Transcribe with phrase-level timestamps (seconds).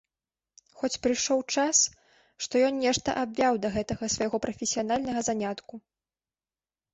[0.77, 1.81] Хоць прыйшоў час,
[2.45, 5.73] што ён нешта абвяў да гэтага свайго прафесіянальнага занятку.